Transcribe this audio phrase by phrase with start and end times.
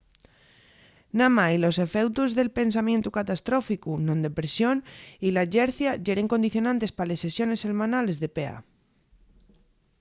[1.19, 4.77] namái los efeutos del pensamientu catastróficu non depresión
[5.25, 8.51] y la llercia yeren condicionantes pa les sesiones selmanales de pa